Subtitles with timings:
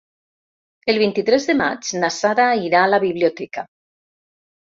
[0.93, 3.67] El vint-i-tres de maig na Sara irà a la biblioteca.